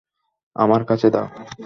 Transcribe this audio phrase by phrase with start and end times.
[0.55, 1.27] আমার কাছে দাও।